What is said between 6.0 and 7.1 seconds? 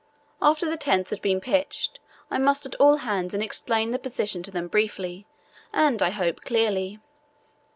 I hope, clearly.